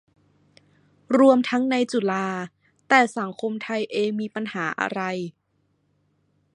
[1.17, 2.27] รวมทั้งในจุฬา
[2.89, 5.01] แต่สังคมไทยเองมีปัญหาอะไร